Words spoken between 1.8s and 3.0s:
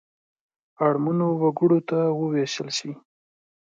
ته ووېشل شي.